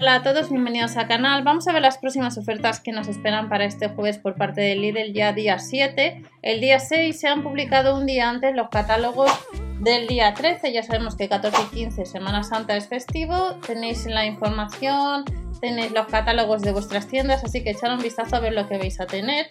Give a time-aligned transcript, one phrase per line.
[0.00, 1.44] Hola a todos, bienvenidos al canal.
[1.44, 4.74] Vamos a ver las próximas ofertas que nos esperan para este jueves por parte de
[4.74, 6.22] Lidl ya día 7.
[6.40, 9.30] El día 6 se han publicado un día antes los catálogos
[9.80, 10.72] del día 13.
[10.72, 13.56] Ya sabemos que 14 y 15 Semana Santa es festivo.
[13.66, 15.26] Tenéis la información,
[15.60, 18.78] tenéis los catálogos de vuestras tiendas, así que echad un vistazo a ver lo que
[18.78, 19.48] vais a tener.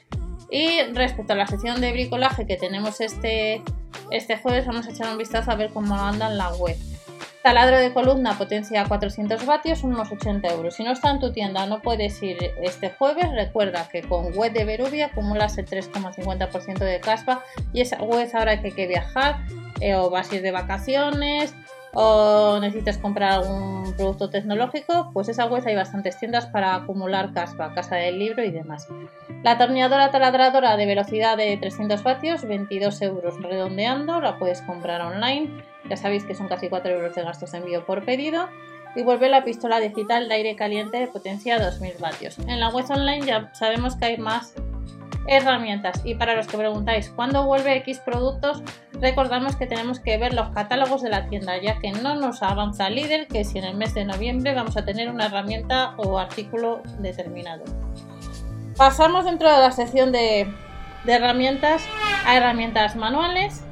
[0.50, 3.62] Y respecto a la sección de bricolaje que tenemos este,
[4.10, 6.76] este jueves, vamos a echar un vistazo a ver cómo anda en la web.
[7.42, 10.76] Taladro de columna potencia 400 vatios, unos 80 euros.
[10.76, 13.32] Si no está en tu tienda, no puedes ir este jueves.
[13.32, 18.60] Recuerda que con web de Berubia acumulas el 3,50% de caspa y esa web ahora
[18.60, 19.38] que hay que viajar
[19.80, 21.56] eh, o vas a ir de vacaciones
[21.94, 27.74] o necesitas comprar algún producto tecnológico, pues esa web hay bastantes tiendas para acumular caspa,
[27.74, 28.88] casa del libro y demás.
[29.44, 35.50] La atornilladora taladradora de velocidad de 300 vatios, 22 euros redondeando, la puedes comprar online.
[35.90, 38.48] Ya sabéis que son casi 4 euros de gastos de envío por pedido.
[38.96, 42.40] Y vuelve la pistola digital de aire caliente de potencia 2000 vatios.
[42.40, 44.54] En la web online ya sabemos que hay más
[45.28, 46.02] herramientas.
[46.04, 50.50] Y para los que preguntáis cuándo vuelve X productos, recordamos que tenemos que ver los
[50.50, 53.94] catálogos de la tienda, ya que no nos avanza Lidl que si en el mes
[53.94, 57.64] de noviembre vamos a tener una herramienta o artículo determinado.
[58.76, 60.52] Pasamos dentro de la sección de,
[61.04, 61.84] de herramientas
[62.26, 63.64] a herramientas manuales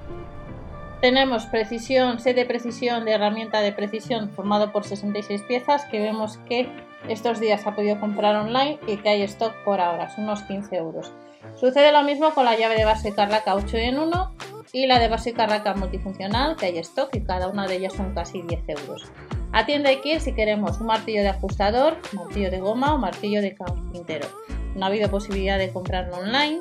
[1.02, 6.38] tenemos precisión, set de precisión de herramienta de precisión formado por 66 piezas que vemos
[6.50, 6.70] que
[7.08, 10.76] estos días ha podido comprar online y que hay stock por ahora, son unos 15
[10.76, 11.12] euros.
[11.56, 14.36] Sucede lo mismo con la llave de base carraca 8 en 1
[14.74, 18.14] y la de base carraca multifuncional que hay stock y cada una de ellas son
[18.14, 19.06] casi 10 euros.
[19.54, 24.28] Atiende aquí si queremos un martillo de ajustador, martillo de goma o martillo de carpintero.
[24.76, 26.60] No ha habido posibilidad de comprarlo online.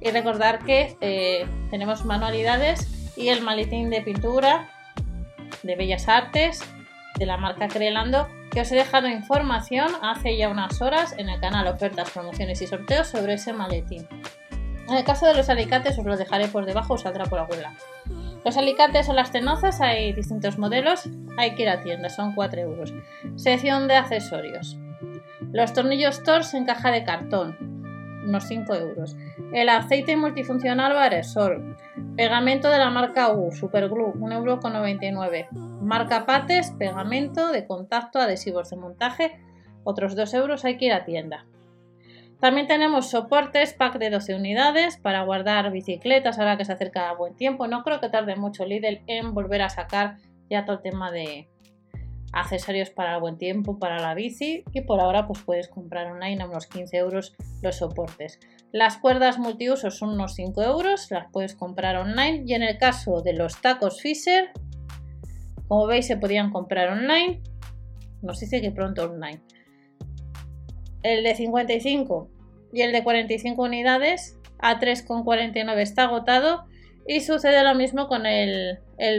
[0.00, 4.68] Y recordar que eh, tenemos manualidades y el maletín de pintura
[5.62, 6.62] de Bellas Artes
[7.18, 11.40] de la marca Crelando que os he dejado información hace ya unas horas en el
[11.40, 14.06] canal Ofertas, Promociones y Sorteos sobre ese maletín.
[14.88, 17.62] En el caso de los alicates os lo dejaré por debajo, os saldrá por algún
[17.62, 17.76] lado.
[18.44, 21.08] Los alicates o las tenazas hay distintos modelos,
[21.38, 22.92] hay que ir a tienda, son 4 euros.
[23.36, 24.76] Sección de accesorios.
[25.52, 27.56] Los tornillos Tors en caja de cartón,
[28.26, 29.16] unos 5 euros.
[29.52, 31.76] El aceite multifuncional Baresol,
[32.16, 35.50] Pegamento de la marca U, Superglue, 1,99€.
[35.80, 39.40] Marca Pates, pegamento de contacto, adhesivos de montaje,
[39.82, 41.44] otros 2 euros, hay que ir a tienda.
[42.40, 47.14] También tenemos soportes, pack de 12 unidades para guardar bicicletas ahora que se acerca a
[47.14, 47.66] buen tiempo.
[47.68, 50.18] No creo que tarde mucho Lidl en volver a sacar
[50.50, 51.48] ya todo el tema de,
[52.34, 56.42] accesorios para el buen tiempo, para la bici y por ahora pues puedes comprar online
[56.42, 58.40] a unos 15 euros los soportes.
[58.72, 63.22] Las cuerdas multiusos son unos 5 euros, las puedes comprar online y en el caso
[63.22, 64.50] de los tacos Fisher,
[65.68, 67.40] como veis se podían comprar online,
[68.20, 69.40] nos dice que pronto online.
[71.02, 72.30] El de 55
[72.72, 76.66] y el de 45 unidades a 3,49 está agotado
[77.06, 78.78] y sucede lo mismo con el,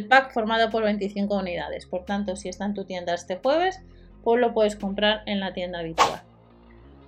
[0.09, 1.85] pack formado por 25 unidades.
[1.85, 3.81] Por tanto, si está en tu tienda este jueves,
[4.23, 6.22] pues lo puedes comprar en la tienda habitual.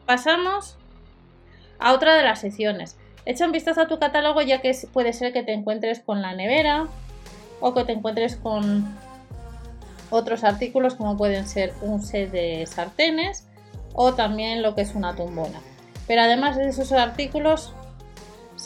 [0.05, 0.77] Pasamos
[1.79, 2.97] a otra de las secciones.
[3.25, 6.33] Echa un vistazo a tu catálogo ya que puede ser que te encuentres con la
[6.33, 6.88] nevera
[7.59, 8.95] o que te encuentres con
[10.09, 13.47] otros artículos como pueden ser un set de sartenes
[13.94, 15.59] o también lo que es una tumbona.
[16.07, 17.73] Pero además de esos artículos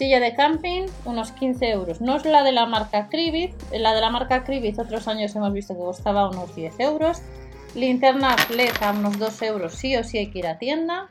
[0.02, 2.02] Silla de camping, unos 15 euros.
[2.02, 3.54] No es la de la marca Cribit.
[3.72, 7.22] La de la marca Cribit otros años hemos visto que costaba unos 10 euros.
[7.76, 9.76] Linterna LED a unos 2 euros.
[9.76, 11.08] Sí o sí hay que ir a tienda.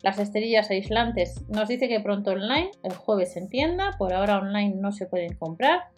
[0.00, 3.94] Las esterillas aislantes nos dice que pronto online, el jueves en tienda.
[3.98, 5.88] Por ahora online no se pueden comprar.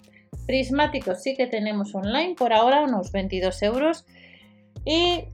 [0.45, 2.35] Prismáticos sí que tenemos online.
[2.37, 4.05] Por ahora unos 22 euros.
[4.85, 5.27] Y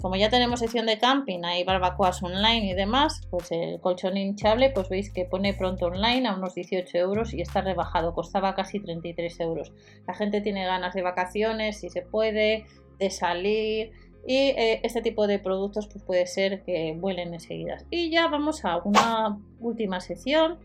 [0.00, 4.70] como ya tenemos sección de camping, hay barbacoas online y demás, pues el colchón hinchable,
[4.70, 8.80] pues veis que pone pronto online a unos 18 euros y está rebajado, costaba casi
[8.80, 9.72] 33 euros.
[10.06, 12.66] La gente tiene ganas de vacaciones, si se puede,
[12.98, 13.92] de salir
[14.26, 17.78] y eh, este tipo de productos pues puede ser que vuelen enseguida.
[17.90, 20.58] Y ya vamos a una última sección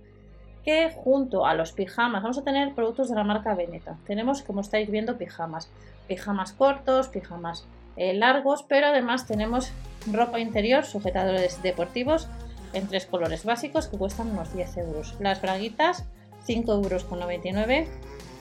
[0.63, 3.97] que junto a los pijamas vamos a tener productos de la marca Veneta.
[4.05, 5.69] Tenemos, como estáis viendo, pijamas.
[6.07, 7.67] Pijamas cortos, pijamas
[7.97, 9.71] eh, largos, pero además tenemos
[10.11, 12.27] ropa interior, sujetadores deportivos
[12.73, 15.15] en tres colores básicos que cuestan unos 10 euros.
[15.19, 16.05] Las braguitas
[16.43, 17.87] 5 euros con 99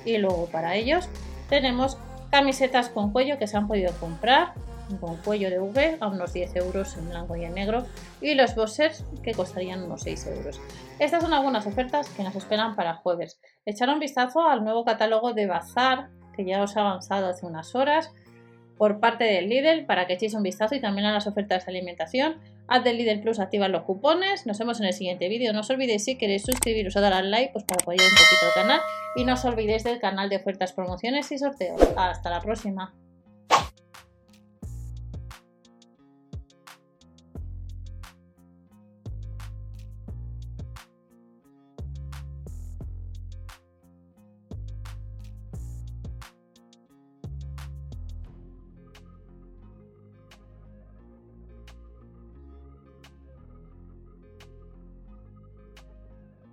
[0.05, 1.09] y luego para ellos
[1.49, 1.99] tenemos
[2.31, 4.53] camisetas con cuello que se han podido comprar
[5.01, 7.85] con cuello de V a unos 10 euros en blanco y en negro
[8.21, 10.61] y los boxers que costarían unos 6 euros.
[10.99, 13.41] Estas son algunas ofertas que nos esperan para jueves.
[13.65, 17.75] Echar un vistazo al nuevo catálogo de Bazar que ya os ha avanzado hace unas
[17.75, 18.13] horas
[18.77, 21.73] por parte del Lidl para que echéis un vistazo y también a las ofertas de
[21.73, 22.37] alimentación.
[22.69, 24.47] Haz del Lidl Plus, activa los cupones.
[24.47, 25.53] Nos vemos en el siguiente vídeo.
[25.53, 28.47] No os olvidéis si queréis suscribiros o dar al like pues para apoyar un poquito
[28.47, 28.81] el canal.
[29.17, 31.81] Y no os olvidéis del canal de ofertas, promociones y sorteos.
[31.97, 32.93] Hasta la próxima.